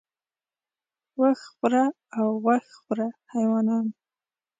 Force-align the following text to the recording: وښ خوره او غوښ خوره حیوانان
وښ 1.19 1.39
خوره 1.53 1.85
او 2.17 2.27
غوښ 2.43 2.65
خوره 2.81 3.07
حیوانان 3.31 3.85